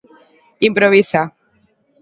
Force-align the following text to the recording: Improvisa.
Improvisa. 0.69 1.21